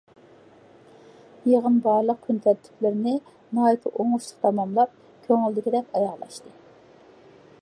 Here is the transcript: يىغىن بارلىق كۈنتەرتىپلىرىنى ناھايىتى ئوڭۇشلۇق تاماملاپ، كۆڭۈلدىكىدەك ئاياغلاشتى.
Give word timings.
يىغىن 1.49 1.75
بارلىق 1.89 2.23
كۈنتەرتىپلىرىنى 2.29 3.15
ناھايىتى 3.59 3.93
ئوڭۇشلۇق 3.93 4.43
تاماملاپ، 4.47 4.99
كۆڭۈلدىكىدەك 5.29 5.95
ئاياغلاشتى. 6.01 6.61